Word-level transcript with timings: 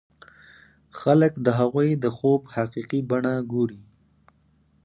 خلک 0.99 1.33
د 1.45 1.47
هغوی 1.59 1.89
د 2.03 2.05
خوب 2.17 2.41
حقيقي 2.55 2.99
بڼه 3.09 3.33
ګوري. 3.51 3.81